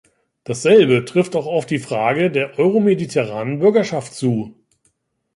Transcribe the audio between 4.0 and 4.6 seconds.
zu.